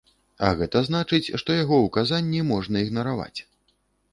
[0.45, 3.39] А гэта значыць, што яго ўказанні можна ігнараваць.